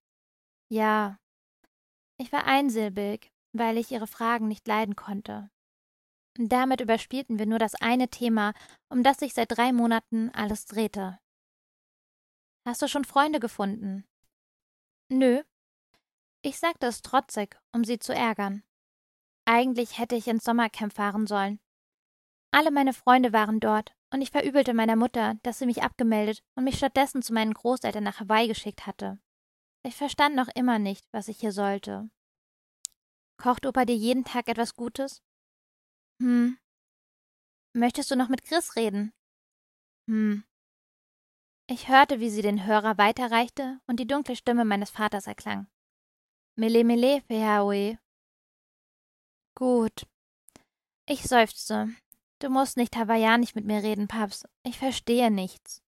Ja. 0.68 1.18
Ich 2.18 2.30
war 2.30 2.44
einsilbig, 2.44 3.32
weil 3.52 3.78
ich 3.78 3.90
ihre 3.90 4.06
Fragen 4.06 4.46
nicht 4.46 4.68
leiden 4.68 4.94
konnte. 4.94 5.50
Damit 6.36 6.80
überspielten 6.80 7.38
wir 7.38 7.46
nur 7.46 7.58
das 7.58 7.74
eine 7.76 8.08
Thema, 8.08 8.54
um 8.88 9.02
das 9.02 9.18
sich 9.18 9.34
seit 9.34 9.56
drei 9.56 9.72
Monaten 9.72 10.30
alles 10.30 10.66
drehte. 10.66 11.18
Hast 12.66 12.82
du 12.82 12.88
schon 12.88 13.04
Freunde 13.04 13.40
gefunden? 13.40 14.04
Nö. 15.08 15.42
Ich 16.42 16.58
sagte 16.58 16.86
es 16.86 17.02
trotzig, 17.02 17.56
um 17.72 17.84
sie 17.84 17.98
zu 17.98 18.14
ärgern. 18.14 18.64
Eigentlich 19.44 19.98
hätte 19.98 20.16
ich 20.16 20.26
ins 20.26 20.44
Sommercamp 20.44 20.92
fahren 20.92 21.26
sollen. 21.26 21.60
Alle 22.50 22.70
meine 22.70 22.92
Freunde 22.92 23.32
waren 23.32 23.60
dort, 23.60 23.94
und 24.12 24.22
ich 24.22 24.30
verübelte 24.30 24.74
meiner 24.74 24.96
Mutter, 24.96 25.34
dass 25.42 25.58
sie 25.58 25.66
mich 25.66 25.82
abgemeldet 25.82 26.42
und 26.54 26.64
mich 26.64 26.76
stattdessen 26.76 27.20
zu 27.20 27.32
meinen 27.32 27.52
Großeltern 27.52 28.04
nach 28.04 28.20
Hawaii 28.20 28.48
geschickt 28.48 28.86
hatte. 28.86 29.18
Ich 29.82 29.96
verstand 29.96 30.34
noch 30.34 30.48
immer 30.54 30.78
nicht, 30.78 31.06
was 31.12 31.28
ich 31.28 31.40
hier 31.40 31.52
sollte. 31.52 32.08
Kocht 33.36 33.66
Opa 33.66 33.84
dir 33.84 33.96
jeden 33.96 34.24
Tag 34.24 34.48
etwas 34.48 34.74
Gutes? 34.74 35.22
Hm. 36.20 36.58
Möchtest 37.76 38.10
du 38.10 38.16
noch 38.16 38.28
mit 38.28 38.42
Chris 38.42 38.76
reden? 38.76 39.12
Hm. 40.08 40.44
Ich 41.66 41.88
hörte, 41.88 42.20
wie 42.20 42.30
sie 42.30 42.42
den 42.42 42.66
Hörer 42.66 42.98
weiterreichte 42.98 43.80
und 43.86 43.98
die 43.98 44.06
dunkle 44.06 44.36
Stimme 44.36 44.64
meines 44.64 44.90
Vaters 44.90 45.26
erklang. 45.26 45.66
Mele 46.56 46.84
mele, 46.84 47.22
Fehaoe. 47.22 47.98
Gut. 49.56 50.06
Ich 51.08 51.22
seufzte. 51.22 51.88
Du 52.38 52.50
musst 52.50 52.76
nicht 52.76 52.96
hawaiianisch 52.96 53.54
mit 53.54 53.64
mir 53.64 53.82
reden, 53.82 54.08
Paps. 54.08 54.44
Ich 54.64 54.78
verstehe 54.78 55.30
nichts. 55.30 55.82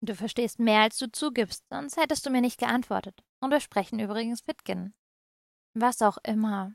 Du 0.00 0.14
verstehst 0.14 0.60
mehr, 0.60 0.82
als 0.82 0.98
du 0.98 1.10
zugibst, 1.10 1.64
sonst 1.68 1.96
hättest 1.96 2.24
du 2.24 2.30
mir 2.30 2.40
nicht 2.40 2.58
geantwortet. 2.58 3.24
Und 3.40 3.50
wir 3.50 3.60
sprechen 3.60 3.98
übrigens 3.98 4.42
Pitkin. 4.42 4.94
Was 5.74 6.00
auch 6.00 6.18
immer. 6.22 6.74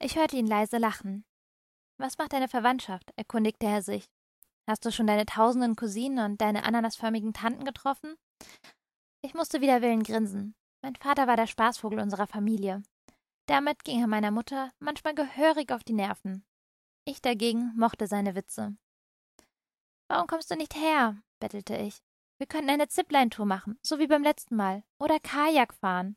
Ich 0.00 0.16
hörte 0.16 0.36
ihn 0.36 0.46
leise 0.46 0.78
lachen. 0.78 1.24
Was 1.98 2.18
macht 2.18 2.32
deine 2.32 2.48
Verwandtschaft? 2.48 3.12
erkundigte 3.16 3.66
er 3.66 3.82
sich. 3.82 4.08
Hast 4.68 4.84
du 4.84 4.92
schon 4.92 5.06
deine 5.06 5.26
tausenden 5.26 5.76
Cousinen 5.76 6.24
und 6.24 6.40
deine 6.40 6.64
ananasförmigen 6.64 7.32
Tanten 7.32 7.64
getroffen? 7.64 8.16
Ich 9.22 9.34
musste 9.34 9.60
wider 9.60 9.82
Willen 9.82 10.02
grinsen. 10.02 10.54
Mein 10.82 10.96
Vater 10.96 11.26
war 11.26 11.36
der 11.36 11.46
Spaßvogel 11.46 12.00
unserer 12.00 12.26
Familie. 12.26 12.82
Damit 13.46 13.84
ging 13.84 14.00
er 14.00 14.06
meiner 14.06 14.30
Mutter 14.30 14.70
manchmal 14.78 15.14
gehörig 15.14 15.72
auf 15.72 15.84
die 15.84 15.92
Nerven. 15.92 16.44
Ich 17.04 17.20
dagegen 17.20 17.72
mochte 17.76 18.06
seine 18.06 18.34
Witze. 18.34 18.76
Warum 20.08 20.26
kommst 20.26 20.50
du 20.50 20.56
nicht 20.56 20.74
her? 20.74 21.22
bettelte 21.40 21.76
ich. 21.76 22.02
Wir 22.38 22.46
könnten 22.46 22.70
eine 22.70 22.88
Zipline-Tour 22.88 23.46
machen, 23.46 23.78
so 23.82 23.98
wie 23.98 24.06
beim 24.06 24.22
letzten 24.22 24.56
Mal. 24.56 24.84
Oder 24.98 25.20
Kajak 25.20 25.74
fahren. 25.74 26.16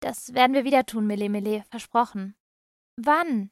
Das 0.00 0.34
werden 0.34 0.54
wir 0.54 0.64
wieder 0.64 0.86
tun, 0.86 1.06
Mele 1.06 1.28
Mele, 1.28 1.64
versprochen. 1.70 2.34
Wann? 2.96 3.50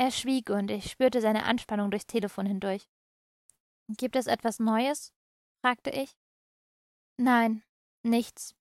Er 0.00 0.10
schwieg 0.10 0.48
und 0.48 0.70
ich 0.70 0.90
spürte 0.90 1.20
seine 1.20 1.44
Anspannung 1.44 1.90
durchs 1.90 2.06
Telefon 2.06 2.46
hindurch. 2.46 2.88
Gibt 3.86 4.16
es 4.16 4.28
etwas 4.28 4.58
Neues? 4.58 5.12
fragte 5.60 5.90
ich. 5.90 6.16
Nein, 7.18 7.62
nichts. 8.02 8.54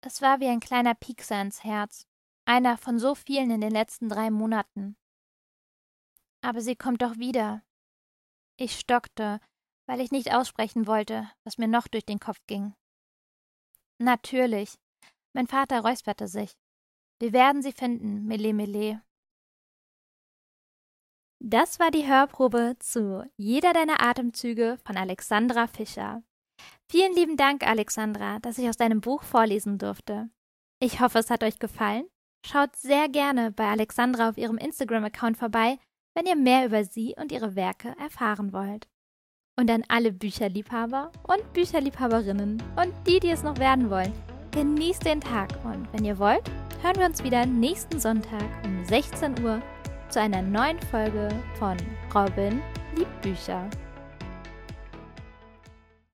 Es 0.00 0.22
war 0.22 0.40
wie 0.40 0.46
ein 0.46 0.60
kleiner 0.60 0.94
Piekser 0.94 1.38
ins 1.42 1.64
Herz, 1.64 2.06
einer 2.46 2.78
von 2.78 2.98
so 2.98 3.14
vielen 3.14 3.50
in 3.50 3.60
den 3.60 3.72
letzten 3.72 4.08
drei 4.08 4.30
Monaten. 4.30 4.96
Aber 6.40 6.62
sie 6.62 6.76
kommt 6.76 7.02
doch 7.02 7.18
wieder. 7.18 7.62
Ich 8.56 8.80
stockte, 8.80 9.40
weil 9.84 10.00
ich 10.00 10.12
nicht 10.12 10.32
aussprechen 10.32 10.86
wollte, 10.86 11.30
was 11.44 11.58
mir 11.58 11.68
noch 11.68 11.88
durch 11.88 12.06
den 12.06 12.20
Kopf 12.20 12.40
ging. 12.46 12.74
Natürlich. 13.98 14.78
Mein 15.34 15.46
Vater 15.46 15.82
räusperte 15.82 16.26
sich. 16.26 16.56
Wir 17.18 17.34
werden 17.34 17.60
sie 17.60 17.72
finden, 17.72 18.24
Mele 18.24 18.54
Mele. 18.54 19.02
Das 21.40 21.78
war 21.78 21.92
die 21.92 22.06
Hörprobe 22.06 22.76
zu 22.80 23.24
Jeder 23.36 23.72
deiner 23.72 24.02
Atemzüge 24.02 24.76
von 24.84 24.96
Alexandra 24.96 25.68
Fischer. 25.68 26.22
Vielen 26.90 27.14
lieben 27.14 27.36
Dank, 27.36 27.64
Alexandra, 27.64 28.40
dass 28.40 28.58
ich 28.58 28.68
aus 28.68 28.76
deinem 28.76 29.00
Buch 29.00 29.22
vorlesen 29.22 29.78
durfte. 29.78 30.30
Ich 30.80 31.00
hoffe, 31.00 31.18
es 31.20 31.30
hat 31.30 31.44
euch 31.44 31.60
gefallen. 31.60 32.08
Schaut 32.44 32.74
sehr 32.74 33.08
gerne 33.08 33.52
bei 33.52 33.66
Alexandra 33.66 34.30
auf 34.30 34.38
ihrem 34.38 34.58
Instagram-Account 34.58 35.36
vorbei, 35.36 35.78
wenn 36.14 36.26
ihr 36.26 36.36
mehr 36.36 36.66
über 36.66 36.84
sie 36.84 37.14
und 37.16 37.30
ihre 37.30 37.54
Werke 37.54 37.94
erfahren 38.00 38.52
wollt. 38.52 38.88
Und 39.56 39.70
an 39.70 39.84
alle 39.88 40.12
Bücherliebhaber 40.12 41.12
und 41.24 41.52
Bücherliebhaberinnen 41.52 42.62
und 42.76 42.94
die, 43.06 43.20
die 43.20 43.30
es 43.30 43.42
noch 43.42 43.58
werden 43.58 43.90
wollen, 43.90 44.12
genießt 44.52 45.04
den 45.04 45.20
Tag 45.20 45.50
und 45.64 45.92
wenn 45.92 46.04
ihr 46.04 46.18
wollt, 46.18 46.48
hören 46.82 46.96
wir 46.96 47.06
uns 47.06 47.22
wieder 47.22 47.46
nächsten 47.46 48.00
Sonntag 48.00 48.44
um 48.64 48.84
16 48.84 49.44
Uhr 49.44 49.60
zu 50.08 50.20
einer 50.20 50.42
neuen 50.42 50.78
Folge 50.90 51.28
von 51.58 51.76
Robin 52.14 52.62
liebt 52.96 53.20
Bücher. 53.22 53.68